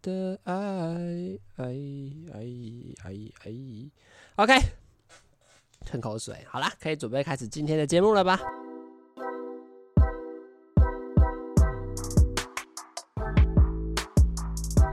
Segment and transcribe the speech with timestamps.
[0.00, 0.54] 的爱
[1.56, 1.64] 爱
[2.32, 2.40] 爱
[3.02, 3.12] 爱
[3.44, 3.52] 爱
[4.36, 4.58] ，OK，
[5.84, 8.40] 吞口水，好啦，可以准备开始今天的节目了吧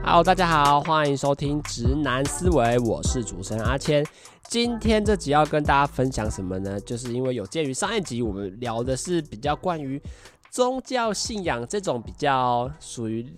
[0.02, 4.04] ？Hello，大家好，欢迎收听直男思维，我是主持人阿谦。
[4.48, 6.80] 今天这集要跟大家分享什么呢？
[6.80, 10.02] 就是因为有鉴于上一集我们聊的是比较关于
[10.50, 13.32] 宗教信仰这种比较属于。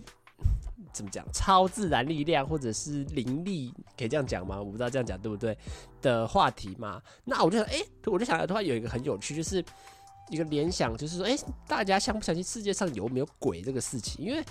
[0.93, 1.25] 怎么讲？
[1.33, 4.59] 超自然力量，或者是灵力，可以这样讲吗？
[4.59, 5.57] 我不知道这样讲对不对
[6.01, 7.01] 的话题嘛。
[7.25, 9.65] 那我就想，哎、我就想到的话有一个很有趣，就是
[10.29, 14.25] 一个联想，就是说，哎、大家相不相信世界上有没有鬼这个事情？
[14.25, 14.45] 因为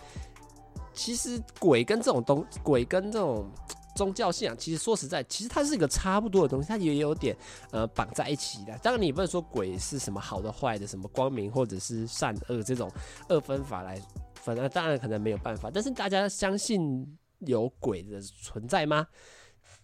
[0.94, 3.50] 其实鬼跟这种东，鬼跟这种
[3.96, 7.36] 宗教信仰，其实说实在，其实它是一个差不多的东西，它也有点
[7.72, 8.78] 呃绑在一起的。
[8.80, 12.92] 当然，你不能说鬼是什么好的坏的，什么光明或者是善恶这种
[13.30, 14.02] 二分法来。
[14.42, 19.08] 反正当然可能没有办法，但是大家相信有鬼的存在吗？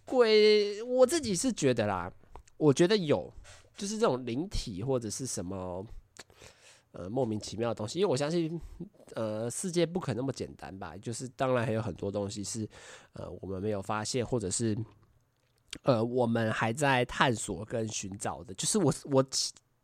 [0.04, 2.12] 鬼，我自己是觉得啦，
[2.56, 3.32] 我觉得有，
[3.76, 5.86] 就是这种灵体或者是什么，
[6.90, 8.00] 呃，莫名其妙的东西。
[8.00, 8.60] 因为我相信，
[9.14, 10.96] 呃，世界不可能那么简单吧？
[10.96, 12.68] 就是当然还有很多东西是，
[13.12, 14.76] 呃，我们没有发现，或者是，
[15.82, 18.52] 呃，我们还在探索跟寻找的。
[18.54, 19.24] 就是我我。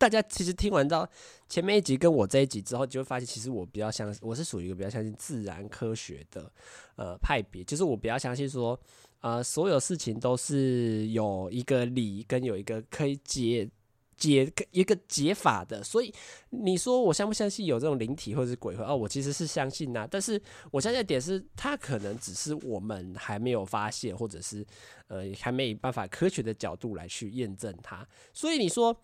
[0.05, 1.09] 大家其实听完到
[1.49, 6.53] 前面一集跟我这一集之后，就会发现，其实我比较相信，我是属于一个比较相信自然科学的
[6.97, 8.79] 呃派别，就是我比较相信说，
[9.21, 13.67] 呃，所有事情都是有一个理跟有一个可以解
[14.15, 15.83] 解一个解法的。
[15.83, 16.13] 所以
[16.51, 18.87] 你说我相不相信有这种灵体或者是鬼魂？
[18.87, 20.39] 哦，我其实是相信呐、但是
[20.71, 24.67] 我相信的点是，它可能只是我们还没有发现，或者是
[25.09, 28.07] 呃还没办法科学的角度来去验证它。
[28.35, 28.95] 所以你说。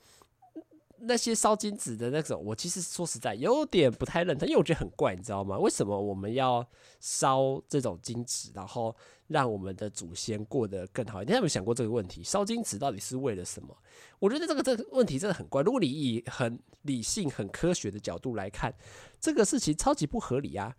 [1.03, 5.59] 那些烧金纸的那种，我其实说实在有点不太认同，因为我觉得很怪，你知道吗？
[5.59, 6.67] 为什么我们要
[7.01, 8.95] 烧这种金纸，然后
[9.29, 11.23] 让我们的祖先过得更好？
[11.23, 12.23] 你有没有想过这个问题？
[12.23, 13.77] 烧金纸到底是为了什么？
[14.19, 15.63] 我觉得这个这个问题真的很怪。
[15.63, 18.75] 如果你以很理性、很科学的角度来看，
[19.21, 20.77] 这个事情超级不合理啊！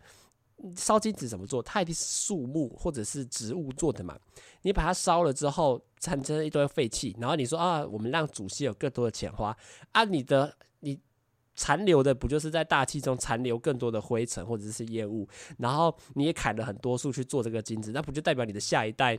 [0.76, 1.62] 烧金子怎么做？
[1.62, 4.18] 它一定是树木或者是植物做的嘛？
[4.62, 9.56] 你把它烧了之后，产生一堆废气，然后你说啊，我们让祖先有更多的钱花
[9.92, 10.98] 啊，你的你
[11.54, 15.28] 残留的不就是在大气中残留更多的灰尘或者是烟雾？
[15.58, 19.18] 然后你也砍了很多树去做这个金子，那不就代表你的下一代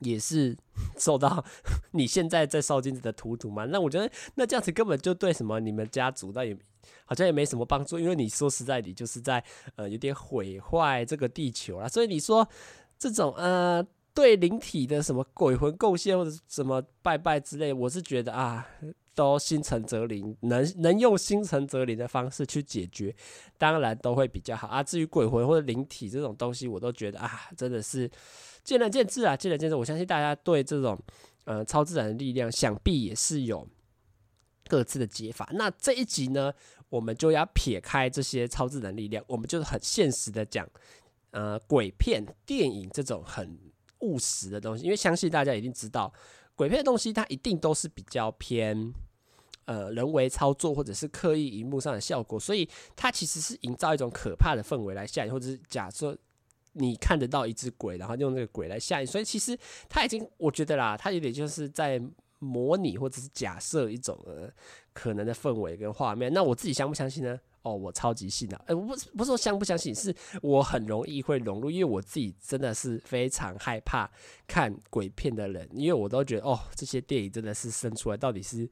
[0.00, 0.56] 也是
[0.98, 1.44] 受到
[1.92, 3.64] 你现在在烧金子的荼毒吗？
[3.66, 6.56] 那我觉得那这样子根本就对什么你们家族那也。
[7.04, 9.42] 好像也没什么帮助，因为你说实在，你就是在
[9.74, 11.88] 呃有点毁坏这个地球啦。
[11.88, 12.48] 所以你说
[12.98, 13.84] 这种呃
[14.14, 18.64] 对灵体的什么鬼魂贡献或者什么拜拜之类，我是觉得啊，
[19.14, 23.14] 都心诚则灵，能能用心诚则灵的方式去解决，
[23.58, 24.82] 当然都会比较好啊。
[24.82, 28.10] 至于鬼魂或者灵体这种东西，我都觉得啊，真的是
[28.62, 29.74] 见仁见智啊，见仁见智。
[29.74, 30.98] 我相信大家对这种
[31.44, 33.68] 呃超自然的力量，想必也是有
[34.68, 35.48] 各自的解法。
[35.52, 36.52] 那这一集呢，
[36.88, 40.66] 我们就要撇开这些超自然力量，我们就是很现实的讲，
[41.32, 43.58] 呃，鬼片、电影这种很
[44.00, 44.84] 务实的东西。
[44.84, 46.12] 因为相信大家一定知道，
[46.60, 48.92] 鬼片的东西它一定都是比较偏
[49.64, 56.14] 呃人为操作或者是刻意荧幕上的效果，所以它其实是营造一种可怕的氛围来吓你，或者是假设
[56.74, 59.06] 你看得到一只鬼，然后用那个鬼来吓你。
[59.06, 61.98] 所以其实它已经，我觉得啦，它有点就是在。
[62.42, 64.50] 模拟或者是假设一种呃
[64.94, 67.38] 可能的氛围跟画面，那我自己相不相信呢？
[67.62, 74.10] 哦，我超级信的，啊，呃，不是不是说相不相信，是我很容易会融入，因为我自己真的是非常害怕
[74.46, 78.68] 看鬼片的人，因为我都觉得哦，这些电影真的是生出来到底是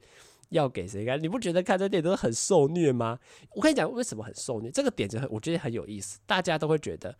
[0.49, 1.21] 要给谁看？
[1.21, 3.19] 你不觉得看这电影都很受虐吗？
[3.51, 4.71] 我跟你讲，为什么很受虐？
[4.71, 7.15] 这个点子，我觉得很有意思，大家都会觉得。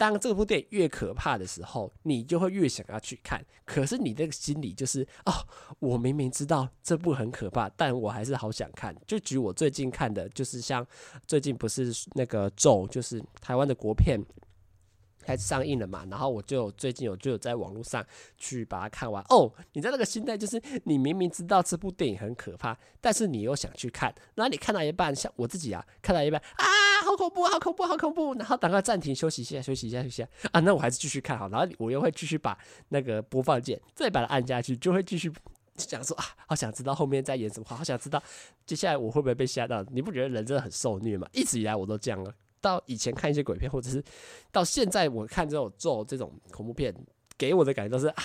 [0.00, 3.44] 当这部电影越可怕的时候，你就会越想要去看。
[3.66, 5.32] 可是你那个心里就是，哦，
[5.78, 8.96] 我明明知道这部很可怕，但我还是好想看。
[9.06, 10.86] 就举我最近看的，就是像
[11.26, 14.18] 最近不是那个咒，就是台湾的国片。
[15.30, 18.04] 开始上映了嘛，然后我就最近有就有在网络上
[18.36, 19.52] 去把它看完哦。
[19.74, 26.66] 你在那个心态就是你明明知道这部电影很可怕，但是你又想去看，然后你看到一半，像我自己啊，看到一半啊，
[27.04, 32.58] 好恐怖，好恐怖，好恐怖，然后赶快暂停休息一下，休息一下，休息一下啊，那我还是继续看好，然后我又会继续把
[32.88, 35.32] 那个播放键再把它按下去，就会继续
[35.76, 38.20] 想说啊，好想知道后面在演什么，好想知道
[38.66, 39.84] 接下来我会不会被吓到？
[39.92, 41.28] 你不觉得人真的很受虐吗？
[41.32, 42.34] 一直以来我都这样了。
[42.60, 44.02] 到以前看一些鬼片，或者是
[44.52, 46.94] 到现在我看这种咒这种恐怖片，
[47.38, 48.22] 给我的感觉都是 啊，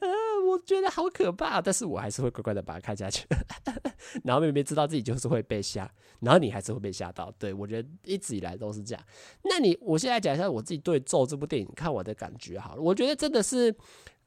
[0.00, 0.08] 呃，
[0.50, 3.26] 我觉得好可怕，但是我还是会乖乖的把它看下去。
[4.24, 5.90] 然后明明知道自己就是会被吓，
[6.20, 7.32] 然后你还是会被吓到。
[7.38, 9.02] 对，我觉得一直以来都是这样。
[9.44, 12.82] 那你，我现在讲一下我自己对《咒》这部电影看我的感觉好了。
[12.82, 13.74] 我觉得真的是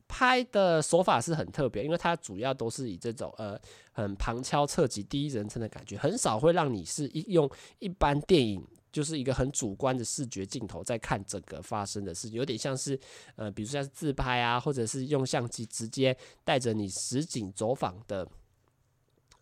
[0.07, 3.59] 拍的手法是很特别，因为它主要都是以这种呃
[3.91, 7.47] 很旁敲侧击第一人称的感觉，很少会让你是一用
[7.77, 8.65] 一般电影。
[8.95, 12.97] 就是一个很主观的视觉镜头在看整个发生的事情，有点像是
[13.35, 18.25] 呃，比如说像是自拍啊，或者是用相机直接带着你实景走访的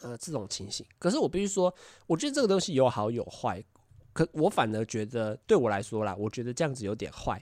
[0.02, 0.84] 呃这种情形。
[0.98, 1.72] 可是我必须说，
[2.08, 3.64] 我觉得这个东西有好有坏。
[4.12, 7.40] 可我反而觉得对我来说啦，我觉得这样子有点坏。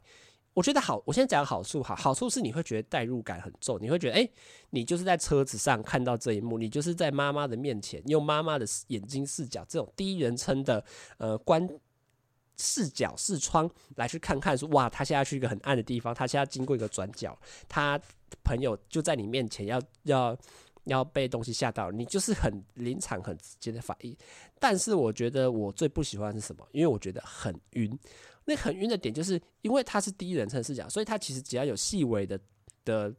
[0.53, 4.29] 我觉得好，我先讲好处好，好处是你会觉得代入感很重，你会觉得诶、
[4.71, 10.83] 你就是在车子上看到这一幕，你就是在妈妈的面前用妈妈的眼睛视角，这种第一人称的
[11.17, 11.65] 呃观。
[12.61, 17.37] 视角视窗来去看看说，哇，他现在去一个很暗的地方，他现在经过一个转角，
[17.67, 17.99] 他
[18.43, 20.37] 朋友就在你面前要，要
[20.83, 24.15] 要被东西吓到，你就是很临场很直接的反应。
[24.59, 26.65] 但是我觉得我最不喜欢是什么？
[26.71, 27.99] 因为我觉得很晕。
[28.45, 32.39] 那很晕的点就是因为他是第一人称视角，所以他其实只要有细微的
[32.85, 33.13] 的。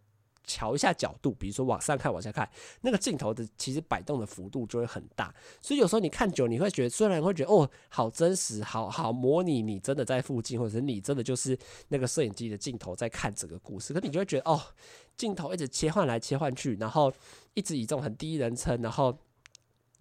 [0.45, 2.49] 调一下角度，比如说往上看、往下看，
[2.81, 11.59] 那个镜头的其实摆动的幅度就会很大，所以有时候你看久，你会觉得虽然会觉得哦，好真实，好好模拟你真的在附近，或者是你真的就是
[11.89, 14.61] 那个摄影机的镜头在看整个故事，可你就会觉得哦，
[15.17, 17.13] 镜头一直切换来切换去，然后
[17.55, 19.17] 一直以这种很第一人称，然后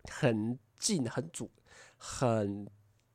[0.10, 1.50] 很近、很主、
[1.98, 2.68] 很。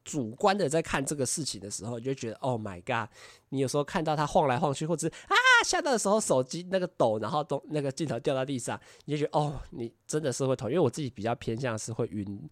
[0.06, 3.10] 主观的在看这个事情的时候，你就觉得 Oh my God！
[3.48, 10.68] 你有时候看到他晃来晃去，或者是啊吓到的时候，手机那个抖，然后都那个镜头掉到地上，你就觉得哦，你真的是会头。
[10.68, 12.48] 因为我自己比较偏向是会晕，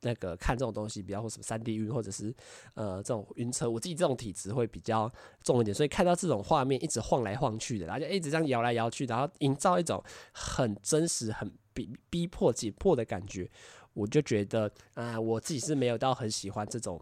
[0.00, 2.34] 那个看这种东西比较或什么三 D 晕，或者是
[2.74, 5.08] 呃这种晕车，我自己这种体质会比较
[5.44, 10.02] 重一点，所以看到这种画面一直晃来晃去的，然后就一直这样摇来摇去，然后营造一种
[10.32, 13.48] 很真实、很逼逼迫、紧迫的感觉。
[13.96, 17.00] 我就觉得啊、我自己是没有到很喜欢这种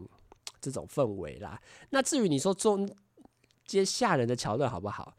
[0.60, 1.60] 这种氛围啦。
[1.90, 2.88] 那至于你说中
[3.66, 5.16] 接吓人的桥段好不好？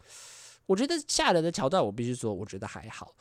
[0.66, 3.14] 我觉得吓人的桥段，我必须说，我觉得还好，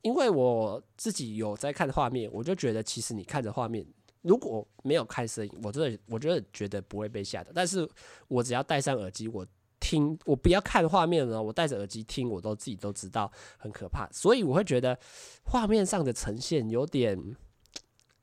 [0.00, 3.86] 因为我自己有在看画面，我就觉得其实你看着画面，
[4.22, 7.52] 如果没有开声音，我真的我觉得觉得不会被吓的。
[7.54, 7.86] 但是
[8.28, 9.46] 我只要戴上耳机，我
[9.78, 14.08] 听，我不要看画面了，我戴着耳机听，我都自己都知道很可怕。
[14.10, 14.98] 所以我会觉得
[15.44, 17.36] 画面上的呈现有点。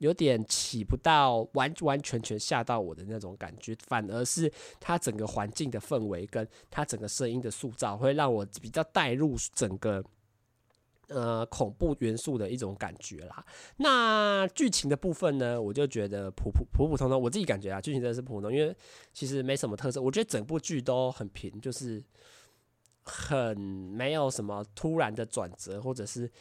[0.06, 10.04] 有点起不到完完全全吓到我的那种感觉，反而是它整个环境的氛围跟它整个声音的塑造，会让我比较带入整个
[11.08, 13.44] 呃恐怖元素的一种感觉啦。
[13.78, 18.76] 那剧情的部分呢，我就觉得普普普普通通，我自己感觉啊，剧情真的是普通，因为
[19.12, 20.00] 其实没什么特色。
[20.00, 22.04] 我觉得整部剧都很平，就是
[23.02, 26.32] 很没有什么突然的转折，或者是。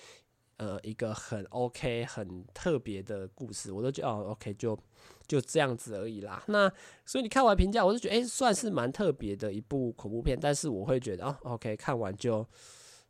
[0.57, 4.79] 呃，一个很 OK、很特别的故事，我都觉得哦，OK，就
[5.27, 6.43] 就这样子而已啦。
[6.49, 6.71] 那
[7.05, 10.39] 所以你看完评价，我就觉得，诶，算是蛮特别的一部恐怖片。
[10.41, 12.47] 但是我会觉得，哦，OK，看完就。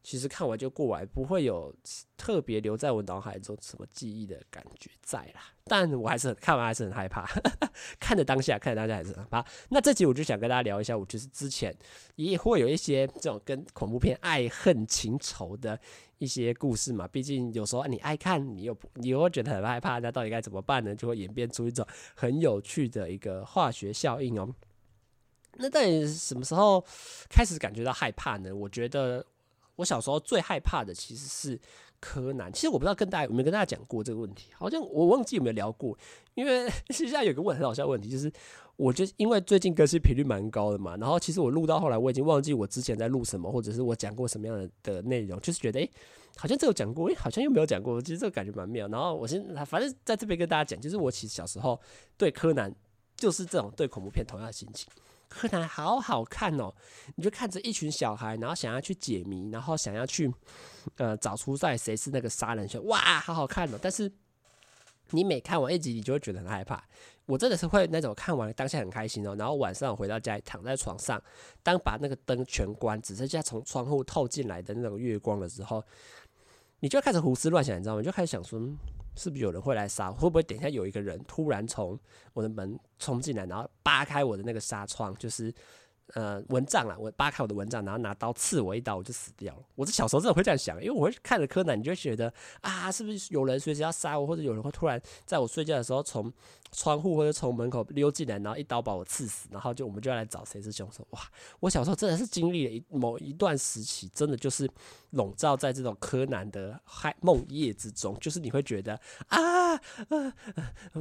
[0.05, 1.75] 其实看完就过来，不会有
[2.15, 5.41] 特别留在我脑海中什么记忆的感觉在啦。
[5.65, 7.27] 但我还是很看完还是很害怕，
[7.99, 9.43] 看着当下，看着当下还是很怕。
[9.71, 11.75] 那这集我就想跟大家聊一下，我就是之前
[12.17, 15.81] 也会有一些这种跟恐怖片爱恨情仇的
[16.19, 17.09] 一些故事嘛。
[17.09, 20.95] 毕竟有时候你爱看，你又你又会觉得很害怕，那到底该怎么办呢？
[20.95, 24.55] 就会演变出一种很有趣的一个化学效应哦。
[25.55, 26.85] 那到底什么时候
[27.31, 28.55] 开始感觉到害怕呢？
[28.55, 29.25] 我觉得。
[29.77, 31.61] 我小时候最害怕的其实是
[32.01, 32.53] 柯南。
[32.53, 35.97] 其实我不知道跟大家有没有跟大家讲过这个问题，好像我忘记有没有聊过。
[36.35, 38.31] 因为 现在有个问很好笑的问题，就是
[38.77, 45.91] 我就因为最近更新频率蛮高的嘛，然后其实我录到后来我已经忘记我之前在录什么，或者是我讲过什么样的的内容，就是觉得诶，
[46.37, 48.01] 好像这有讲过，诶，好像又没有讲过。
[48.03, 48.89] 其实这个感觉蛮妙。
[48.89, 51.81] 然后我先反正在这边跟大家讲，就是我其实小时候
[52.17, 52.75] 对柯南
[53.17, 54.89] 就是这种对恐怖片同样的心情。
[55.35, 56.73] 柯南好好看哦，
[57.17, 60.33] 你就看着一群小孩，然后想要去解谜，然后想要去
[60.97, 63.79] 呃找出在谁是那个杀人凶，哇，好好看哦！
[63.83, 64.11] 但是
[65.11, 66.83] 你每看完一集，你就会觉得很害怕。
[67.27, 71.23] 我真的是会那种看完当下很开心哦，然后晚上我回到家里躺在床上，
[71.63, 75.83] 当把那个灯全关，只剩下从窗户透进来的那种月光的时候，
[76.81, 78.03] 你就开始胡思乱想，你知道吗？
[78.03, 78.61] 就开始想说。
[79.17, 80.11] 是不是有人会来杀？
[80.11, 81.99] 会不会等一下有一个人突然从
[82.33, 85.53] 我的门冲进来，然后扒开我的那个纱窗，就是
[86.13, 89.63] 呃，蚊帐啦，我扒开我的蚊帐，然后拿刀刺我一刀，我就死掉了。
[89.75, 96.31] 我这小时候真的会这样想，因为我会看着柯南，你就觉得啊，是不是有人随时要杀我，或者有人会突然在我睡觉的时候从
[96.71, 101.07] 窗户或者从门口溜进来，然后一刀把我刺死，然后就我们就要来找谁是凶手。
[101.11, 101.21] 哇，
[101.59, 104.71] 我小时候真的是经历了一某一段时期，真的就是
[105.13, 109.75] 笼罩在这种柯南的害梦夜之中，就是你会觉得啊，
[110.11, 110.33] 呃、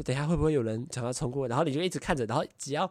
[0.03, 2.89] 等一下会不会有人想要冲过，然后你就一直看着，然后只要。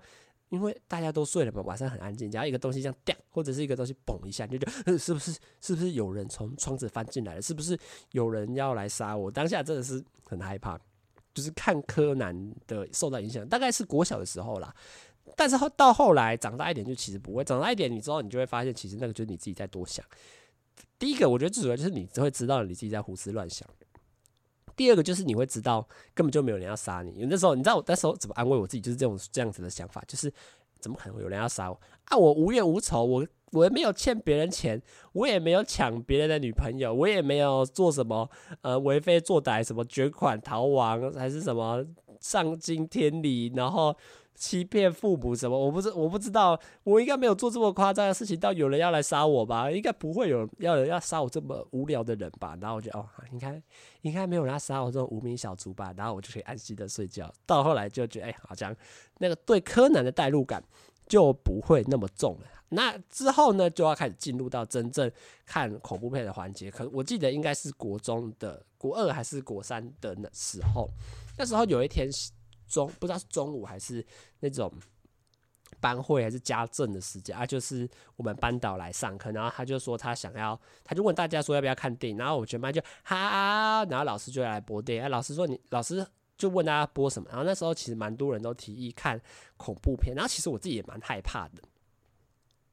[0.53, 5.33] 因为大家都睡了嘛，晚上很安静，只要一个东西这样掉，或者是一个东西嘣一下，你就觉得是不是
[5.63, 7.41] 是不是有人从窗子翻进来了？
[7.41, 7.77] 是不是
[8.11, 9.31] 有人要来杀我？
[9.31, 10.79] 当下真的是很害怕，
[11.33, 14.75] 就是看柯南的受到影响，大概是国小的时候啦。
[15.35, 20.05] 但是后到后来长大一点，就其实不会长大一点，你之后你就会发现，其实那个就是你自己在多想。
[20.99, 23.67] 第一个，我觉得最主要就是你只会知道你自己在胡思乱想。
[24.76, 30.33] 第二个就是你会知道根本就没有人要杀你，因为那时候你知道我那时候怎么安慰我自己，就是这种这样子的想法，就是
[30.81, 32.17] 怎么可能会有人要杀我啊？
[32.17, 34.81] 我无冤无仇，我我也没有欠别人钱，
[35.12, 38.29] 我也没有抢别人的女朋友，我也没有做什么
[38.62, 41.85] 呃为非作歹，什么卷款逃亡还是什么
[42.23, 43.95] 丧尽天理，然后。
[44.35, 45.57] 欺骗父母什么？
[45.57, 49.71] 我不知我不知道，我应该没有做这么夸张的事情，到有人要来杀我吧？
[49.71, 52.57] 应该不会有要人要杀我这么无聊的人吧？
[52.59, 53.62] 然后我就哦，应该
[54.00, 55.93] 应该没有人要杀我这种无名小卒吧？
[55.99, 57.33] 然后我就可以安心的睡觉。
[57.45, 58.75] 到后来就觉得，哎、好像
[59.19, 60.64] 那个对柯南的代入感
[61.07, 62.47] 就不会那么重了。
[62.71, 65.12] 那之后呢，就要开始进入到真正
[65.45, 66.71] 看恐怖片的环节。
[66.71, 70.88] 可我记得应该是国中的国二还是国三的那时候，
[71.43, 72.09] 那时候有一天。
[72.69, 74.03] 中不知道是中午还是
[74.41, 74.73] 那种
[75.79, 86.07] 班会还是家政的时间啊，就是我们班导来上课，然后他就说他想要，他就问大家说要不要看电影，然后我全班就哈，然后老师就来播电影，啊，老师说你老师
[86.39, 89.21] 就问大家播什么，然后那时候其实蛮多人都提议看
[89.59, 91.63] 恐怖片，然后其实我自己也蛮害怕的，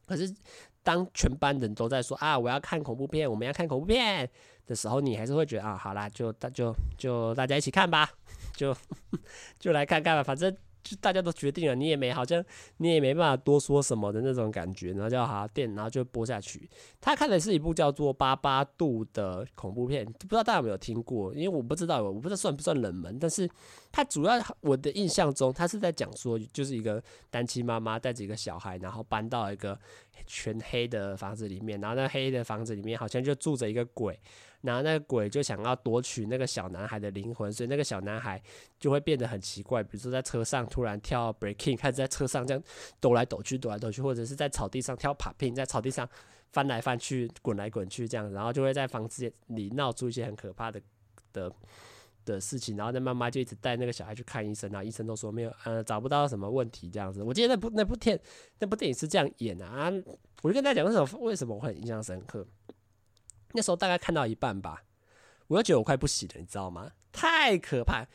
[0.06, 0.34] 可是
[0.82, 4.30] 当全班人都在说啊我要看恐怖片，我们要看恐怖片
[4.66, 8.10] 的时候，你还是会觉得啊好啦，就大就就大家一起看吧。
[8.60, 8.76] 就
[9.58, 12.44] 就来看看吧，反正就大家都决定了，你也没好像
[12.78, 16.70] 你也没办法多说什么的那种感觉，然后就好电，然后就播下去。
[17.00, 21.34] 他看的是一部叫做《八八度》的恐怖片，不知道大家有没有听过？
[21.34, 23.50] 因为我不知道，我不知道算不算冷门，但是
[23.94, 29.80] 他主要我的印象中，他是在讲说，就是一个单亲妈妈带着一个小孩，然后搬到一个
[30.28, 34.20] 全黑的房子里面，然后那黑的房子里面好像就住着一个鬼。
[34.62, 38.42] 然后那个鬼就想要夺取那个小男孩的灵魂，所以那个小男孩
[38.78, 42.62] 就会变得很奇怪，比如说在车上突然跳 breaking，开始在车上这样
[43.00, 46.08] 抖来抖去、抖来抖去，或者是在草地上跳 popping，在草地上
[46.52, 50.82] 翻来翻去、滚来滚去这样，然后就会在房子里闹出一些很可怕的
[51.32, 51.50] 的
[52.26, 52.76] 的事情。
[52.76, 57.24] 然后那妈妈就一直带那个小孩去看医生，然后医生都说没有，呃，找不到什么问题这样子。
[57.24, 58.20] 我记得那部那部电
[58.60, 59.90] 那部电影是这样演的啊，
[60.42, 62.46] 我就跟大家讲为什么为什么我很印象深刻。
[63.54, 64.84] 那时候大概看到一半吧，
[65.48, 66.92] 我就觉得我快不行了，你知道吗？
[67.12, 68.06] 太可怕！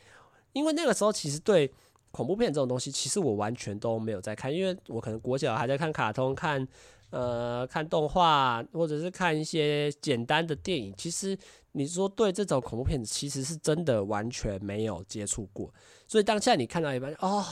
[0.53, 1.73] 因为那个时候其实对
[2.11, 6.65] 恐怖片这种东西，其实我完全都没有在看，因为我可能国小还在看卡通、看
[7.09, 10.93] 呃看动画，或者是看一些简单的电影。
[10.95, 11.37] 其实
[11.73, 15.73] 你说对这种恐怖片，其实是真的完全没有接触过。
[16.07, 17.43] 所以当下你看到一半，哦，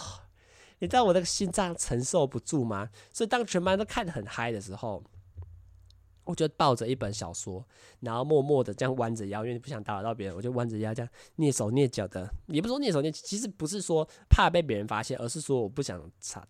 [0.80, 2.90] 你知道我那个心脏承受不住吗？
[3.12, 5.04] 所以当全班都看得很嗨的时候。
[6.26, 7.66] 我就抱着一本小说，
[8.00, 16.02] 然后默默的这样弯着腰，因为不想打扰到别人，我就弯着腰这样蹑手蹑脚的，也不是说蹑手蹑脚，其实不是说怕被别人发现，而是说我不想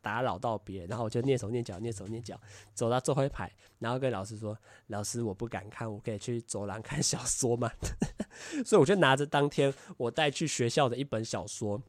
[0.01, 2.39] 打扰到别人，然后我就蹑手蹑脚，蹑手蹑脚
[2.73, 7.71] 走到最后一排，然后跟老师说：“老师，我不敢看，我可以去走廊看小说吗？”
[8.65, 11.81] 所以我就拿着当天我带去学校的一本小说，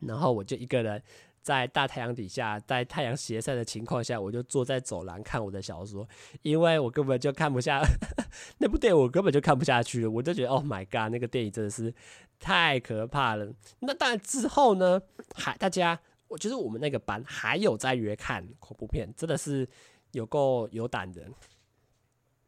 [0.00, 1.02] 然后我就一个人。
[1.46, 6.04] 在大太阳底下，在太阳斜晒的情况下，我就坐在走廊看我的小说，
[6.42, 7.80] 因为我根本就看不下
[8.58, 10.10] 那部电影，我根本就看不下去了。
[10.10, 11.94] 我就觉得，Oh my god，那个电影真的是
[12.40, 13.48] 太可怕了。
[13.78, 15.00] 那当然之后呢，
[15.36, 19.68] 还大家，我觉得我们那个班还有在约看恐怖片，真的是
[20.10, 21.22] 有够有胆的。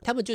[0.01, 0.35] 他们就。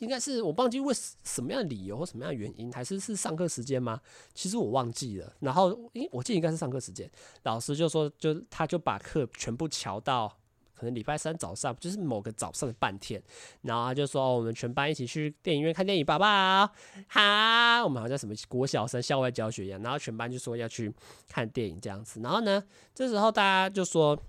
[0.00, 4.00] 应该是我忘记为什么样的理由或什么样的原因，还是是上课时间吗？
[4.34, 5.32] 其实我忘记了。
[5.40, 7.08] 然后，诶，我记得应该是上课时间，
[7.44, 10.28] 老师就说，就他就把课全部调到
[10.74, 13.22] 可能礼拜三早上，就是某个早上的半天。
[13.62, 16.66] 然后他就说，我们全班一起去电影院看电影，爸爸
[17.06, 19.80] 好，我们好像什么国小生校外教学一样。
[19.80, 20.92] 然后全班就说要去
[21.28, 22.20] 看电影这样子。
[22.20, 24.20] 然后呢，这时候大家就说。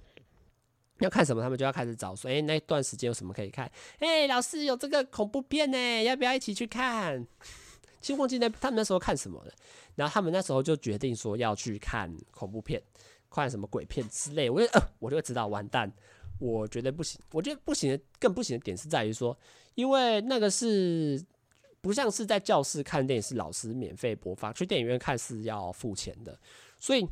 [1.00, 3.70] 要看什么，他们就要开始找说，哎，那一段时间有什么可以看？
[4.00, 7.26] 哎，老师有这个恐怖片呢，要不要一起去看？
[8.00, 9.52] 其实忘记那他们那时候看什么了。
[9.96, 12.82] 然后他们那时候就决定说要去看恐怖片，
[13.30, 14.50] 看什么鬼片之类。
[14.50, 15.92] 我就呃，我就知道完蛋，
[16.38, 17.20] 我觉得不行。
[17.32, 19.38] 我觉得不行的更不行的点是在于说，
[19.74, 21.24] 因为那个是
[21.82, 26.38] 不像是在教室看电影是老师免费播放，去电影院看是要付钱的，
[26.80, 27.08] 所以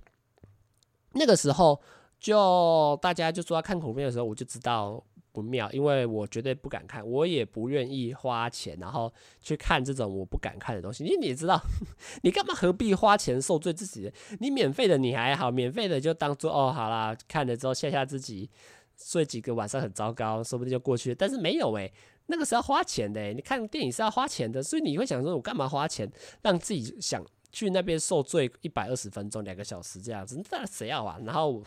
[1.13, 1.81] 那个时候
[2.23, 5.03] 就大家就说要看恐怖片的时候，我就知道。
[5.33, 9.11] 不妙，因为我绝对不敢看，我也不愿意花钱，然后
[9.41, 11.03] 去看这种我不敢看的东西。
[11.03, 11.59] 因为你知道，
[12.21, 14.13] 你干嘛何必花钱受罪自己？
[14.39, 18.47] 你免费的你还好，免费的就当做哦好啦，看了之后吓吓自己，
[18.95, 21.15] 睡几个晚上很糟糕，说不定就过去了。
[21.17, 21.91] 但是没有诶、
[22.27, 26.07] 那个是要花钱的、欸，你看电影是要花钱的，所以你会想说，我干嘛花钱
[26.43, 27.25] 让自己想？
[27.53, 31.19] 去那边受罪一百二十分钟，两个小时这样子，那谁要啊？
[31.23, 31.61] 然后，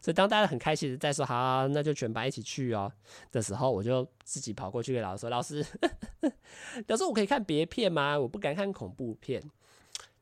[0.00, 2.92] 所以当大家很开心的在说“好，那就全班一起去哦”
[3.32, 5.64] 的时候，我就自己跑过去给老师说：“老师，
[6.86, 8.18] 老师，我可以看别片吗？
[8.18, 9.42] 我不敢看恐怖片。”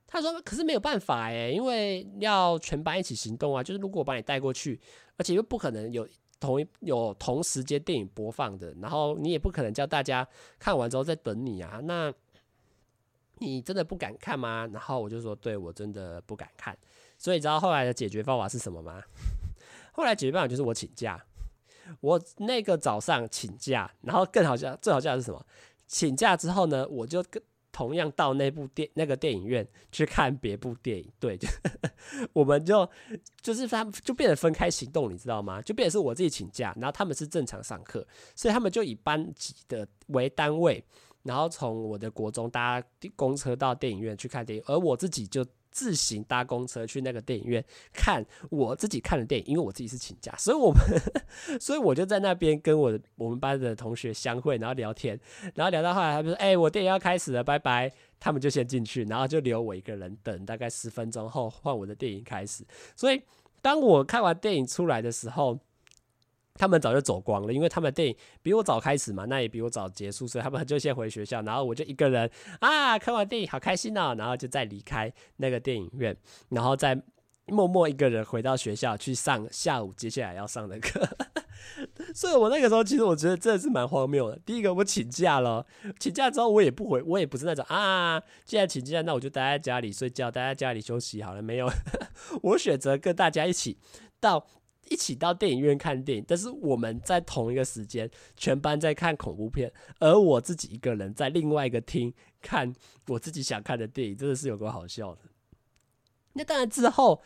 [0.06, 3.60] 他说：“可是没有办法哎，因为要全班一起行动啊。
[3.60, 4.80] 就是如果我把你带过去，
[5.16, 10.24] 而且又不可能有同一有同时间电影播放的，然后你也不可能叫大家
[10.60, 11.80] 看完之后再等你啊。
[11.82, 12.14] 那。”
[13.42, 14.68] 你真的不敢看吗？
[14.72, 16.76] 然后我就说，对，我真的不敢看。
[17.18, 19.02] 所以你知道后来的解决方法是什么吗？
[19.92, 21.22] 后来解决办法就是我请假。
[22.00, 25.44] 我那个早上请假，然后更好笑，最好笑的是什么？
[25.86, 31.10] 请假之后呢，我就跟同样到那部电那个电影院去看别部电影。
[31.18, 31.48] 对，就
[32.32, 32.88] 我们就
[33.40, 35.60] 就是他们就变得分开行动，你知道吗？
[35.62, 40.82] 就变成是我自己请假，然后他们是正常上课，所以他们就以班级的为单位。
[41.22, 42.82] 然后从我的国中搭
[43.16, 50.80] 公车到电影院去看电影，而我自己就自行搭公车去那个电影院看我自己看的电影，因为我自己是请假，所以我们，
[51.58, 55.18] 所以我就在那边跟我我们班的同学相会，然后聊天，
[55.54, 62.64] 然后聊到后来，他们说：“哎，我电影要开始了，拜拜。”他们就先进去，然后就留我一个人等，大概十分钟后换我的电影开始。
[62.94, 63.20] 所以
[63.60, 65.58] 当我看完电影出来的时候，
[66.62, 76.16] 他们早就走光了，因为他们电影比我早开始嘛，那也比我早结束，所以他们就先回学校，然后我就一个人啊，看完电影好开心哦，然后就再离开那个电影院，
[76.50, 76.96] 然后再
[77.46, 81.04] 默默一个人回到学校去上下午接下来要上的课。
[82.14, 84.38] 所以我那个时候其实我觉得真的是蛮荒谬的。
[84.46, 85.66] 第一个我请假了，
[85.98, 91.42] 请假之后我也不回，我也不是那种啊，既然请假，那我就待在家里睡觉，待在家里休息好了。
[91.42, 91.68] 没有，
[92.40, 93.78] 我选择跟大家一起
[94.20, 94.46] 到。
[94.92, 102.70] 一起到电影院看电影，但是我们在同一个时间，全班在看恐怖片，而我自己一个人在另外一个厅看
[103.08, 105.22] 我自己想看的电影，真的是有够好笑的。
[106.34, 107.22] 那当然之后，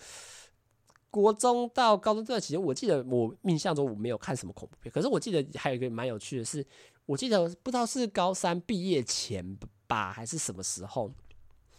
[1.11, 6.65] 国中到高中这段期间，我记得我印象中我没有看什么恐怖片，可是我记得还有一个蛮有趣的是，
[7.05, 11.13] 我记得不知道是高三毕业前吧，还是什么时候。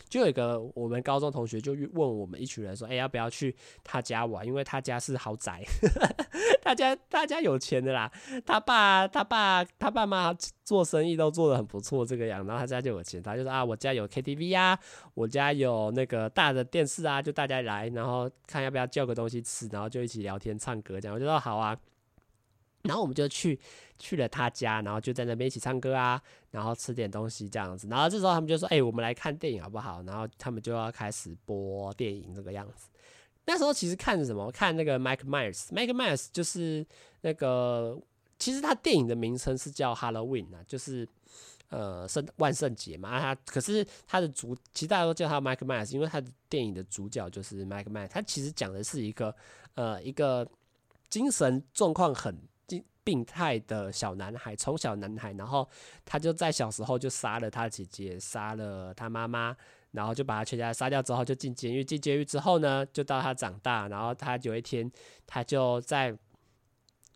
[0.10, 4.46] 就有一个我们高中同学就问我们一群人说：“哎，要不要去他家玩？
[4.46, 5.64] 因为他家是豪宅，
[6.62, 8.12] 他家他家有钱的啦。
[8.46, 12.46] 他爸他爸他爸妈做生意都做得很不错，这个样。
[12.46, 14.78] 然后他家就有钱，他就说啊，我家有 KTV 啊，
[15.14, 21.16] 我家有那个大的电视啊，就大家来，然后看要不要叫个东西吃，然后就一起聊天唱歌这样。
[21.16, 21.78] 我就说好啊。”
[22.88, 23.60] 然后我们就去
[24.00, 26.22] 去了他家，然后就在那边一起唱歌啊，
[26.52, 27.88] 然后吃点东西这样子。
[27.88, 32.90] 然后这时候他们就说：“哎、我们来看电影好不好？”然后他们就要开始播电影这个样子。
[33.46, 34.52] 那时候其实看什么？
[34.52, 35.68] 看那个 Mike Myers。
[35.68, 36.86] Mike Myers 就是
[37.22, 37.98] 那个，
[38.38, 41.08] 其实他电影的名称是叫 Halloween 啊，就是
[41.70, 43.20] 呃圣万圣节嘛。
[43.20, 48.10] 他可是他的主，其实大家都叫他 Mike Myers，因为他的电影的主角就是 Mike Myers。
[48.10, 49.34] 他其实讲的是一个
[49.76, 50.46] 呃一个
[51.10, 52.38] 精神状况很。
[53.08, 55.66] 病态的小男孩，从小男孩，然后
[56.04, 59.56] 他就在小时候就杀了他姐姐，杀了他妈妈，
[59.92, 61.82] 然后就把他全家杀掉之后就进监狱。
[61.86, 64.92] 进监狱之后呢，就到他长大，然后他有一天
[65.26, 66.14] 他就在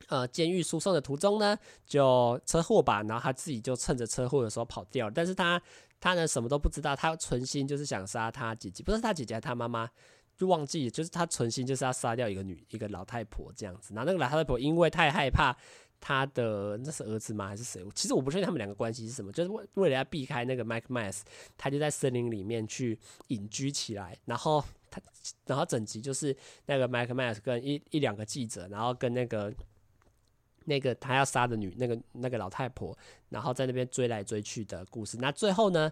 [0.07, 5.11] 呃监狱输送的途中呢，就车祸吧，然后他自己就趁着车祸的时候跑掉了。
[5.13, 5.61] 但是他
[5.99, 9.89] 他呢什么都不知道，他存心就是想杀他姐姐，不是他姐姐，他妈妈。
[10.37, 13.93] 就忘记，就是他存心就是要杀掉一个女一个老太婆这样子。
[13.93, 15.55] 然后那个老太婆因为太害怕
[16.01, 17.81] 他的那是儿子吗还是谁？
[17.95, 19.31] 其实我不确定他们两个关系是什么。
[19.31, 21.23] 就是为为了要避开那个 Mike m a s
[21.55, 24.17] 他就在森林里面去隐居起来。
[24.25, 24.99] 然后他
[25.45, 26.35] 然后整集就是
[26.65, 29.53] 那个 Mike m a s 跟一一两个记者，然后跟那个
[30.65, 32.97] 那个他要杀的女那个那个老太婆，
[33.29, 35.17] 然后在那边追来追去的故事。
[35.21, 35.91] 那最后呢，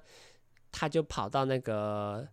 [0.72, 2.28] 他就跑到那个。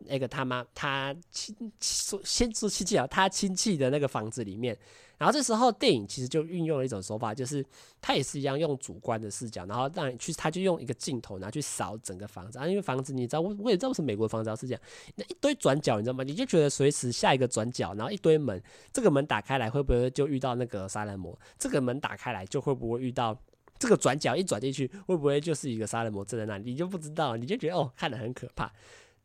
[0.00, 4.76] 那个他妈他亲说先说亲戚啊，他亲戚的那个房子里面。
[5.18, 7.64] 然后这时候电影其实就运用了一种手法，就是
[8.00, 12.68] 他也是一样用主观的视角，然后让你去，他就用一个镜头，然后去扫整个房子啊。
[12.68, 14.80] 因为房子你知道，我我也知道是美国的房子是这样，
[15.16, 16.22] 那一堆转角你知道吗？
[16.22, 21.36] 你就觉得随时下一个转角，然后一堆门，这个门打开来会不会就遇到那个杀人魔？
[21.58, 23.36] 这个门打开来就会不会遇到
[23.76, 26.70] 这个转角一转进去会不会就是一个杀人魔站在那里？
[26.70, 28.72] 你就不知道，你就觉得哦，看得很可怕。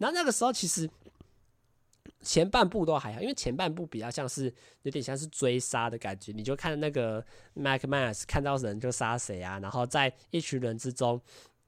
[0.04, 0.90] 然后那个时候其实。
[2.22, 7.22] 前半部都还好，因为前半部比较像是有点像是追杀的感觉，你就看那个
[7.54, 11.20] Mike Myers 看到人就杀谁啊，然后在一群人之中，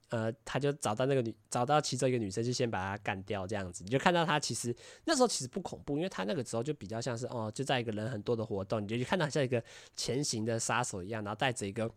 [0.08, 9.62] 呃，他就找到那个女，找到其中一个女生，就先把她干掉这样子，你就看到他其实那时候其实不恐怖，因为他那个时候就比较像是哦，就在一个人很多的活动，你就看到像一个
[9.98, 11.92] 前行的杀手一样，然后带着一个。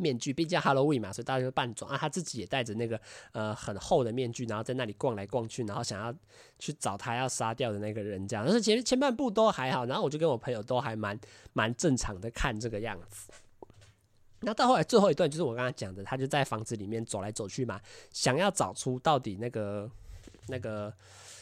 [0.00, 1.96] 面具，毕竟 Halloween 嘛，所以大家就扮装啊。
[1.96, 3.00] 他自己也戴着那个
[3.32, 6.14] 呃很厚的面具，然后在那里逛来逛去，然后想要
[6.58, 8.44] 去找他要杀掉的那个人，这样。
[8.44, 11.18] 但是前前半部都还好，然后我就跟我朋友都还蛮
[11.52, 13.30] 蛮正常的看这个样子。
[14.40, 17.78] 那到后来最后一段就是我刚刚讲的，他就在房子里面走来走去嘛，
[18.10, 19.90] 想要找出到底那个
[20.48, 20.90] 那个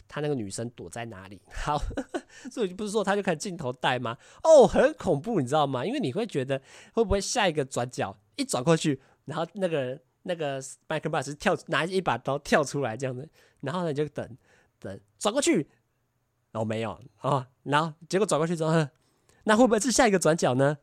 [0.05, 1.41] 他那个女生躲在哪里。
[1.49, 1.81] 好，
[2.51, 4.17] 所以不是说他就开始镜头带吗？
[4.43, 5.85] 哦，很恐怖，你知道吗？
[5.85, 8.17] 因为你会觉得会不会下一个转角？
[8.39, 13.29] 一转过去，然后那个那个麦克巴斯跳拿一把刀跳出来这样子，
[13.61, 14.37] 然后呢就等
[14.79, 15.67] 等转过去，
[16.53, 18.87] 哦没有哦，然后结果转过去之后，
[19.43, 20.77] 那会不会是下一个转角呢？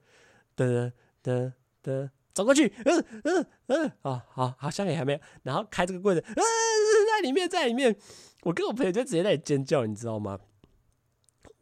[0.57, 0.93] 噔
[1.23, 7.97] 噔噔，转过去，嗯嗯嗯，哦好，好像也还没有，然后开这个柜子，嗯，在里面在里面，
[8.43, 10.39] 我跟我朋友就直接在尖叫，你知道吗？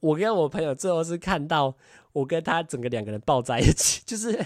[0.04, 1.74] 我跟我朋友最后是看到。
[2.14, 4.40] 我跟他整个两个人抱在一起， 就是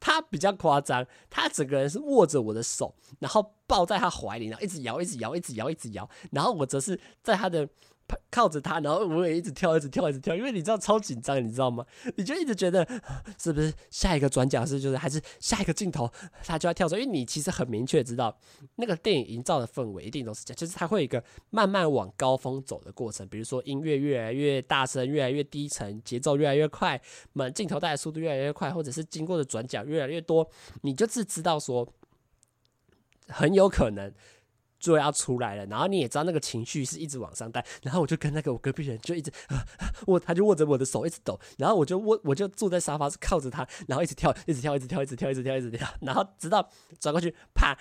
[0.00, 7.68] 他比较夸张，他整个人是握着我的手，然后抱在他怀里，然后一直摇，一直摇，一直摇，一直摇，然后我则是在他的。
[8.30, 11.84] 靠着他，然后我也一直跳，一直跳，一直跳，因为你知道超紧张，你知道吗？
[12.16, 12.86] 你就一直觉得
[13.38, 16.10] 是不是下一个转角是就是还是下一个镜头
[16.44, 18.36] 他就要跳出，因为你其实很明确知道
[18.76, 27.00] 那个电影营造的氛围一定都是这样，就是它会有一个慢慢往高峰走的过程，比如说音乐越来越大声，越来越低沉，节奏越来越快，
[27.32, 30.48] 门镜头带的速度越来越快，或者是经过的转角越来越多，
[30.82, 31.86] 你就是知道说
[33.28, 34.12] 很有可能。
[34.82, 39.32] 就要出来了，然后你也知道那个情绪是一直往上带，然后我就跟那个我隔壁人就一直，
[40.08, 46.68] 握，他就握着我的手一直抖，然后我就握，我就坐在沙发上靠着他，然后一直跳，一直跳，一直跳，一直跳，一直跳，一直跳，然后直到
[46.98, 47.78] 转过去，啪啊，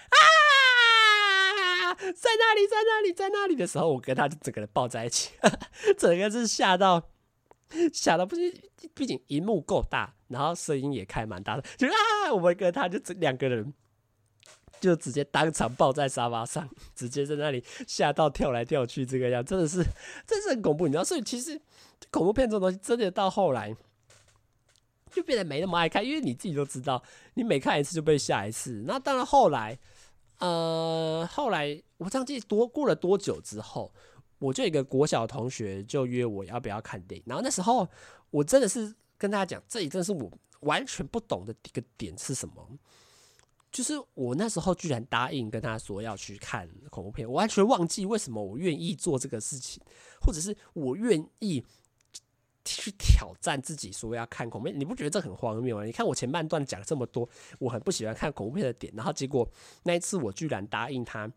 [1.95, 5.31] 在那里，在那里，在那里的时候，我跟他就整个人抱在一起，
[5.97, 7.09] 整个是吓到，
[7.91, 8.53] 吓到不是，
[8.93, 13.73] 毕竟荧幕够大，然后声音也开蛮大的，就啊，我们跟他就这两个人。
[14.81, 19.85] 就直接当场抱在沙发上，直接在那里吓到跳来跳去，这个样真的是，
[20.25, 21.03] 真是很恐怖，你知道？
[21.03, 21.61] 所以其实
[22.09, 23.73] 恐怖片这种东西，真的到后来
[25.11, 27.01] 就变得没那么爱看，因为你自己都知道，
[27.35, 28.83] 你每看一次就被吓一次。
[28.87, 29.77] 那当然后来，
[30.39, 33.93] 呃，后来我忘记多过了多久之后，
[34.39, 37.87] 我就有一个国小同学就约我要不要看电影，然后那时候
[38.31, 42.67] 我真的是跟大家讲，这里真是我完全不懂的一个点是什么。
[43.71, 49.81] 就是我那时候居然答应跟他说要去看恐怖片，我完全忘记为什么我愿意做这个事情，
[50.19, 51.63] 或者是我愿意
[52.65, 54.77] 去挑战自己说要看恐怖片。
[54.77, 55.85] 你不觉得这很荒谬吗？
[55.85, 57.29] 你看我前半段讲了这么多，
[57.59, 59.49] 我很不喜欢看恐怖片的点，然后结果
[59.83, 61.31] 那一次我居然答应他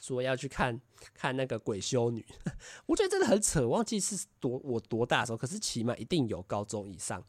[0.00, 0.78] 说要去看
[1.14, 2.22] 看那个鬼修女，
[2.84, 3.66] 我觉得真的很扯。
[3.66, 7.24] 忘记是多我多大的时候，可是起码一定有高中以上。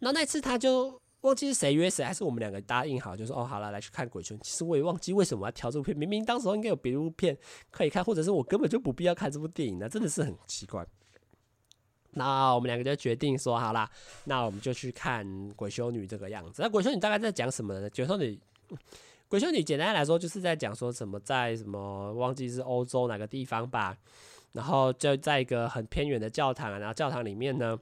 [0.00, 1.00] 然后那次他就。
[1.22, 4.38] 忘记是谁约谁，还是我们两个答应好，就说哦，好了，来去看鬼村。
[4.42, 7.36] 其实我也忘记为什么要挑这部片，明明当时候应该有别的片
[7.70, 10.86] 可以看，或者是我根本就不必要看这部电影呢，真的是很奇怪。
[12.12, 13.90] 那我们两个就决定说好啦，
[14.24, 15.26] 那我们就去看
[15.56, 16.62] 鬼修女这个样子。
[16.62, 17.90] 那鬼修女大概在讲什么呢？
[17.90, 18.38] 鬼修女，
[19.26, 23.96] 鬼修女简单来说就是在讲说什么在什么忘记是欧洲哪个地方吧，
[24.52, 27.76] 然后就在一个很偏远的教堂，然后教堂里面呢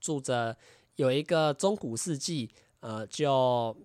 [0.00, 0.56] 住着。
[0.98, 3.76] 有一个中古世纪，呃，就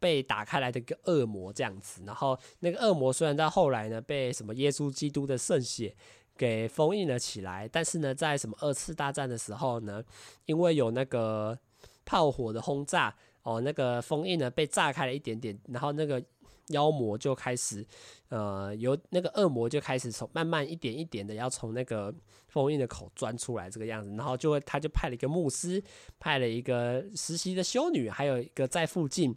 [0.00, 5.94] 被打开来的一个恶魔这样子，然后那个恶魔虽然在后来呢被什么耶稣基督的圣血
[6.36, 10.02] 给封印了起来，但是呢，在什么二次大战的时候呢，
[10.46, 11.56] 因为有那个
[12.04, 16.22] 炮火的轰炸，哦，那个封印呢被炸开了一点点，然后那个。
[16.68, 17.86] 妖魔就开始，
[18.28, 22.14] 呃，由那个恶魔就开始从慢慢一点一点的要从那个
[22.48, 25.82] 封印的口钻出来这个样子，然后就会他就派了一个牧师，
[26.18, 29.36] 派了一个实习的修女，还有一个在附近，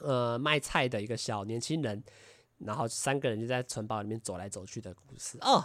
[0.00, 2.02] 呃，卖菜的一个小年轻人，
[2.58, 5.64] 然后三个人就在城堡里面走来走去的故事哦。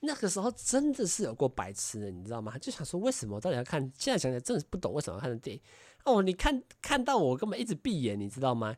[0.00, 2.56] 那个时候真的是有过白痴的，你知道吗？
[2.58, 3.80] 就想说为什么到底要看？
[3.98, 5.60] 现在想想真的是不懂为什么要看的电影
[6.04, 6.22] 哦。
[6.22, 8.76] 你看看到我根本一直闭眼，你知道吗？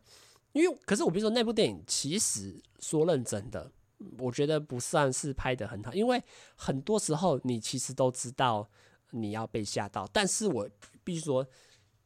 [0.52, 3.70] 因为可是我比如说那部电影，其实说认真的，
[4.18, 6.22] 我觉得不算是拍得很好，因为
[6.54, 8.68] 很多时候你其实都知道
[9.10, 10.68] 你要被吓到，但是我
[11.04, 11.46] 必须说，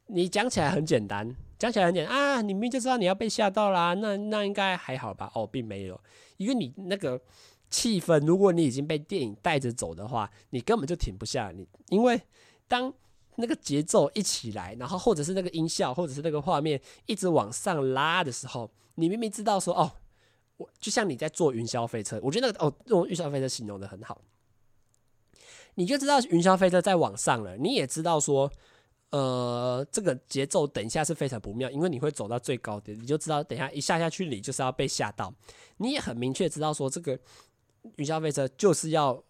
[0.07, 5.31] 你讲起来很简单，讲起来很简单啊，你明明就知道你要被吓到啦，那那应该还好吧？
[5.35, 5.99] 哦，并没有，
[6.37, 7.21] 因为你那个。
[7.67, 11.51] 气氛，如果你已经被电影带着走的话，你根本就停不下。
[11.51, 12.21] 你因为
[12.67, 12.93] 当
[13.37, 19.91] 那个节奏一起来，然后或者是那个音效，或者是那个画面一直往上拉的时候，你明明知道说哦，
[20.57, 24.21] 我就像你在坐云霄飞车，我觉得那个哦，用云霄飞车形容的很好，
[25.75, 28.51] 你就知道云霄飞车在往上了，你也知道说，
[29.11, 35.33] 呃，这个节奏等一下是非常不妙，因为你会走到最高点，你就知道等一下一下下去，你就是要被吓到，
[35.77, 37.19] 你也很明确知道说这个。
[37.97, 39.23] 云霄飞车就是要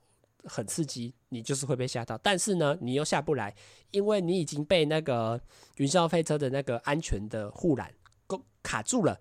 [0.45, 3.53] 很刺激，你就是会被吓到，但是呢，你又下不来，
[3.91, 5.37] 因为你已经被那个
[5.75, 7.91] 云霄飞车的那个安全的护栏
[8.25, 9.19] 给卡住了，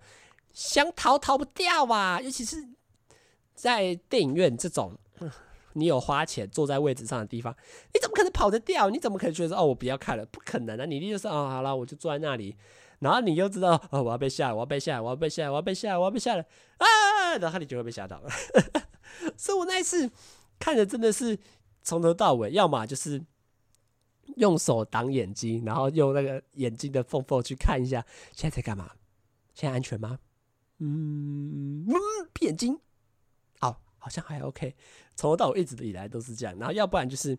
[0.53, 2.21] 想逃逃不掉啊！
[2.21, 2.69] 尤其是
[3.53, 4.97] 在电影院这种，
[5.73, 7.53] 你有花钱坐在位置上的地方，
[7.93, 8.89] 你怎么可能跑得掉？
[8.89, 10.25] 你怎么可能觉得哦，我不要看了？
[10.27, 10.85] 不可能啊！
[10.85, 12.55] 你就是哦，好了，我就坐在那里，
[12.99, 16.45] 然后你又知道哦，我要被吓，我要被吓，我要被吓，我要被吓，我要被吓了
[16.77, 17.37] 啊！
[17.41, 18.29] 然后你就会被吓到了。
[19.37, 20.09] 所以我那一次
[20.59, 21.37] 看的真的是
[21.85, 23.23] 从头到尾，要么就是
[24.35, 28.91] 用手挡眼睛，然后用那个眼睛的缝缝去看一下现在在干嘛，
[29.53, 30.19] 现在安全吗？
[30.79, 31.93] 嗯嗯，
[32.33, 32.77] 闭眼睛，
[33.61, 34.75] 哦，好像还 OK。
[35.15, 37.37] 从头到尾一直以来都是这样，然后要不然就是，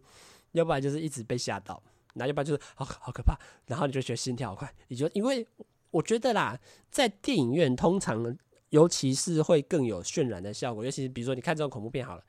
[0.53, 1.83] 要不然就是一直被吓到，
[2.15, 5.47] 然后要不然就是好好可怕，然后你就觉得心跳好快，你就因为
[5.91, 6.59] 我觉得啦，
[6.91, 8.39] 在电影院通常。
[8.71, 12.25] 尤其是会更有渲染的效果，尤其是比如说你看这种恐怖片好了，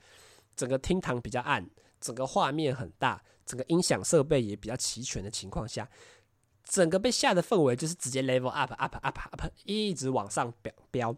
[0.55, 1.67] 整个厅堂比较暗，
[1.99, 5.89] 整个画面很大，整个音响设备也比较齐全的情况下，
[6.63, 11.15] 整个被吓的氛围就是直接 level up up up up 一直往上飙飙，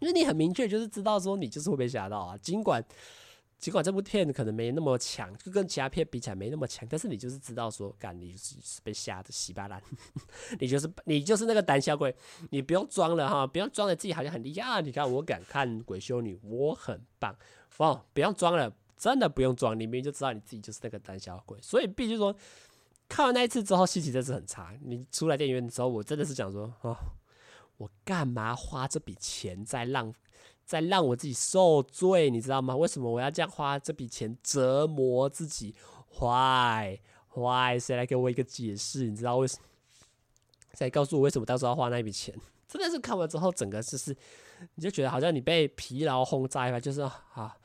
[0.00, 2.84] 因为你很明确就是知道说你就是会被吓到啊，尽管。
[3.58, 9.82] 尽管这部片可能没那么强，就跟其他片比起来没那么强，但是你就是知道说，干你就是被吓得稀巴烂，
[10.60, 12.14] 你就是你就是那个胆小鬼，
[12.50, 14.80] 你不用装了哈，不用装了自己好像很厉害啊！
[14.82, 17.34] 你看我敢看鬼修女，我很棒
[17.78, 22.34] 哦，不用装了，真的不用装，你明明就知道你自己就是那个胆小鬼，所以必须说，
[23.08, 24.74] 看完那一次之后，心情真是很差。
[24.82, 26.96] 你出来电影院的时候，我真的是想说，哦，
[27.76, 30.14] 我干嘛花这笔钱在浪？
[30.64, 32.74] 在让我自己受罪，你知道吗？
[32.74, 35.72] 为什么我要这样花这笔钱折磨自己
[36.18, 37.78] ？Why？Why？
[37.78, 39.04] 谁来给我一个解释？
[39.04, 39.62] 你知道为什么？
[40.74, 42.34] 谁告诉我为什么到时要花那笔钱？
[42.66, 44.16] 真的是看完之后，整个就是，
[44.74, 47.56] 你就觉得好像你被疲劳轰炸一般，就是啊，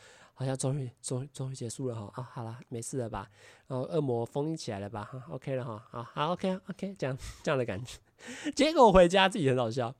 [0.41, 3.29] 好像终于、终于、终于结束了哈啊，好了，没事了吧？
[3.67, 5.03] 然后恶魔封印起来了吧？
[5.03, 7.99] 哈，OK 了哈，好，好，OK，OK，、这样这样的感觉。
[8.55, 9.93] 结果我回家自己很好笑。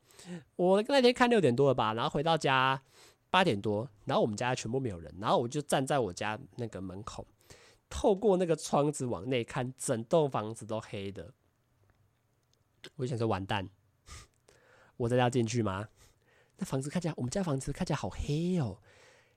[0.55, 2.81] 我那天看六点多了吧，然后回到家
[3.29, 7.27] 八点多，然后我们家全部没有人，然后我就站在我家那个门口，
[7.87, 11.31] 透过那个窗子往内看，整栋房子都黑的。
[12.95, 13.69] 我就想说完蛋，
[14.97, 15.87] 我再要进去吗？
[16.57, 18.79] 那房子看起来，我们家房子看起来好黑哦，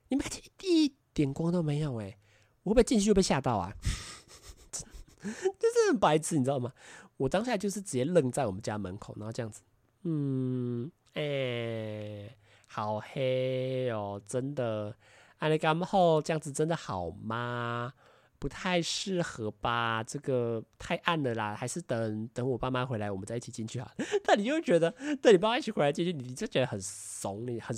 [0.09, 2.17] 你们看起来一点光都没有哎，
[2.63, 3.73] 我会不会进去就被吓到啊？
[5.21, 6.71] 就是很白痴，你知道吗？
[7.17, 9.61] 我当下就是直接愣在我们家门口，然后这样子。
[10.03, 12.35] 嗯，哎、
[12.67, 14.95] 好黑哦，真的，
[15.39, 17.93] 阿里刚后这样子真的好吗？
[18.37, 23.91] 不太适合吧，这个太暗了啦，还是等等我爸妈回来，我们再一起进去啊。
[24.23, 24.91] 但你就觉得，
[25.21, 27.75] 等你爸妈一起回来进去，你就觉得很怂，你很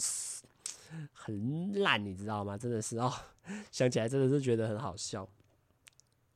[1.12, 2.58] 很烂，你知道吗？
[2.58, 3.12] 真的是哦，
[3.72, 5.28] 想起来真的是觉得很好笑。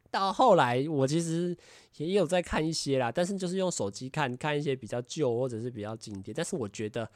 [0.10, 1.56] 到后来，我其实
[1.96, 6.36] 也有在看一些啦，但是就是用手机看看一些比较旧或者是比较经典。
[6.36, 7.10] 但是我觉得，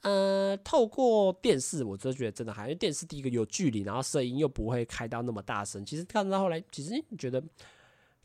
[0.00, 5.84] 呃，透过电视，我就觉得真的还，因为电视第一个有距离，然后声音又不会开到那么大声。
[5.84, 7.42] 其实看到后来，其实觉得，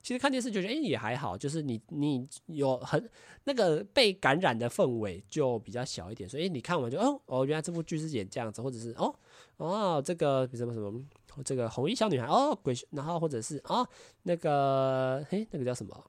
[0.04, 3.10] 其实看电视就觉得，哎、也还好，就是你你有很
[3.46, 6.30] 那个被感染的氛围就比较小一点。
[6.30, 9.16] 所以你看完就哦哦，原来这部剧是演这样子，或者是哦
[9.58, 11.04] 哦这个什么什么。
[11.44, 13.84] 这个红衣小女孩哦，鬼，然后或者是哦，
[14.22, 16.06] 那个嘿，那个叫什么？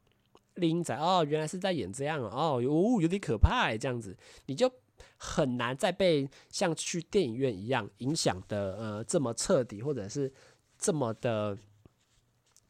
[0.57, 4.70] 丽英仔哦，原来是在演这样哦，哦、有点可怕这样子，你就
[5.16, 10.30] 很难再被像去电影院一样影响的呃这么彻底，或者是
[10.78, 11.57] 这么的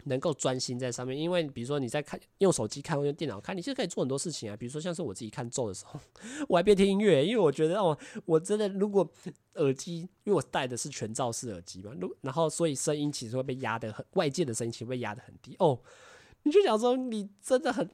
[0.05, 4.57] 能够专心在上面，因为比如说你在看用手机看或用电脑看，你就可以做很多事情啊。
[4.57, 6.01] 比如说像是我自己看咒的时候，
[6.49, 9.09] 我还边听音乐，因为我觉得哦，我真的如果
[9.55, 15.81] 耳机，因为我戴的是全罩式耳机嘛，如然后所以声音其实会被压得很，外界的声音其实会被压得很低哦。
[16.43, 17.89] 你就想说你真的很，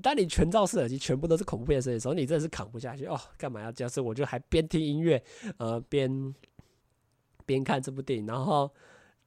[0.00, 3.20] 当你全罩式耳机全部都是恐怖片的声的时候，你真的是扛不下去哦。
[3.36, 3.90] 干嘛要这样？
[3.90, 5.20] 所以我就还边听音乐，
[5.58, 6.34] 呃，边
[7.44, 8.70] 边看这部电影，然后。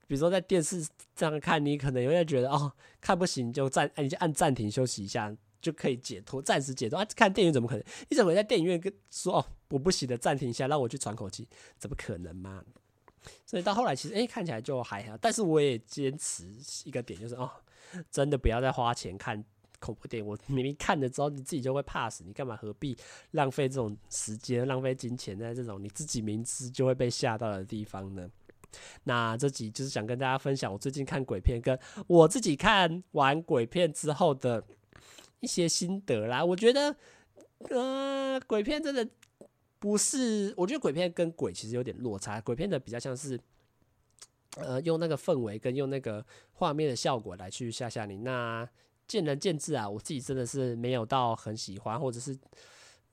[0.10, 0.84] 比如说在电视
[1.16, 7.06] 这样看，你可能有点觉得哦，看不行就暂，你就按暂停休息一下就可以解脱，暂时解脱啊。
[7.16, 7.86] 看电影怎么可能？
[8.10, 12.66] 你怎么在电影院跟说哦，我不行的，暂停一下，让我去喘口气，怎么可能嘛？
[13.46, 16.44] 所以到后来其实哎、看起来就还好，但是我也坚持
[16.86, 17.48] 一个点，就是哦，
[18.10, 19.46] 真的不要再花钱看
[19.80, 20.28] 恐怖电影。
[20.28, 22.98] 我明明看了之后你自己就会怕死，你干嘛何必
[23.32, 28.28] 浪费这种时间、浪费金钱在这种你自己明知就会被吓到的地方呢？
[29.04, 31.78] 那这集就是想跟大家分享我最近看鬼片，跟
[32.08, 34.64] 我自己看完鬼片之后的
[35.40, 36.44] 一些心得啦。
[36.44, 36.96] 我觉得，
[37.70, 39.08] 呃，鬼片真的
[39.80, 42.40] 不是，我觉得鬼片跟鬼其实有点落差。
[42.42, 43.40] 鬼片的比较像是，
[44.58, 48.18] 呃，用那个氛围跟用那个画面的效果来去吓吓你。
[48.18, 48.68] 那
[49.08, 52.38] 见仁见智啊，我自己真的是没有到很喜欢，或者是。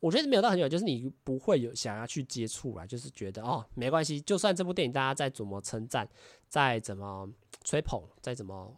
[0.00, 6.08] 我觉得没有到很久，就是你不会有想要去接触啦，就是觉得哦，没关系，就算这部电影大家再怎么称赞，
[6.48, 7.28] 再怎么
[7.64, 8.76] 吹捧，再怎么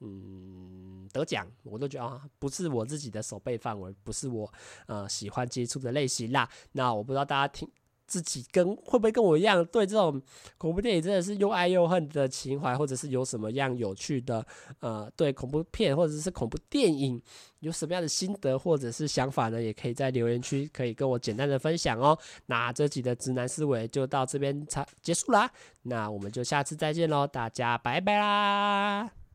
[0.00, 4.52] 嗯得奖，我都觉得啊、不是我自己的手背范围，不是我
[4.86, 6.48] 呃喜欢接触的类型啦。
[6.72, 7.68] 那我不知道大家听。
[8.08, 10.20] 自己跟会不会跟我一样，对这种
[10.56, 14.44] 恐怖电影真的是又爱又恨的情怀，或者是有什么样有趣的
[14.80, 17.22] 呃，对恐怖片或者是恐怖电影
[17.60, 19.62] 有什么样的心得或者是想法呢？
[19.62, 22.18] 也可以在留言区可以跟我简单的分享哦。
[22.46, 25.50] 那这集的直男思维就到这边差结束啦，
[25.82, 29.18] 那我们就下次再见喽，大家拜拜啦。